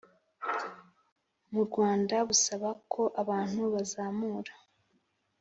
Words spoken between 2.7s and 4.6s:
ko abantu bazamura